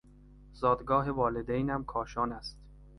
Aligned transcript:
زادگاه 0.53 1.11
والدینم 1.11 1.83
کاشان 1.85 2.31
است. 2.31 2.57